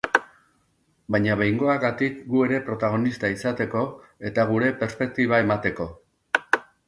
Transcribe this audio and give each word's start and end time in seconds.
Baina 1.15 1.33
behingoagatik 1.41 2.15
gu 2.31 2.41
ere 2.45 2.61
protagonista 2.71 3.31
izateko, 3.35 3.83
eta 4.31 4.47
gure 4.55 4.71
perspektiba 4.83 5.43
emateko. 5.45 5.91